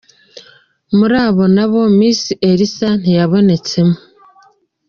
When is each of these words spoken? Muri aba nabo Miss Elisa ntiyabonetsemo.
Muri 0.97 1.15
aba 1.27 1.45
nabo 1.55 1.79
Miss 1.97 2.21
Elisa 2.49 2.89
ntiyabonetsemo. 3.01 3.95